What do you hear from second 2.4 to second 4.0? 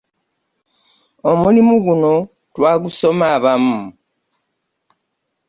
twagusoma abamu.